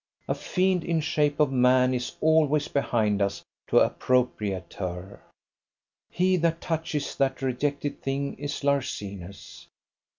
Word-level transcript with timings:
A 0.27 0.33
fiend 0.33 0.83
in 0.83 0.99
shape 0.99 1.39
of 1.39 1.51
man 1.51 1.93
is 1.93 2.15
always 2.21 2.67
behind 2.67 3.21
us 3.21 3.43
to 3.67 3.77
appropriate 3.77 4.73
her. 4.79 5.21
He 6.09 6.37
that 6.37 6.59
touches 6.59 7.15
that 7.17 7.43
rejected 7.43 8.01
thing 8.01 8.33
is 8.39 8.63
larcenous. 8.63 9.67